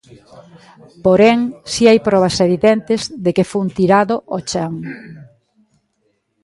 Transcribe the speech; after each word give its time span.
Porén, 1.05 1.39
si 1.73 1.83
hai 1.89 1.99
probas 2.07 2.35
evidentes 2.47 3.01
de 3.23 3.31
que 3.35 3.49
fun 3.51 3.67
tirado 3.77 4.15
ao 4.31 4.39
chan. 4.49 4.73